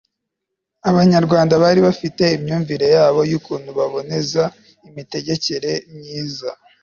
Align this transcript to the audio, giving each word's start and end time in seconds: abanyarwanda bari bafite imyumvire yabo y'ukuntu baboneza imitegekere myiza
abanyarwanda 0.89 1.53
bari 1.63 1.79
bafite 1.87 2.23
imyumvire 2.37 2.85
yabo 2.95 3.19
y'ukuntu 3.31 3.69
baboneza 3.77 4.43
imitegekere 4.89 5.71
myiza 5.97 6.49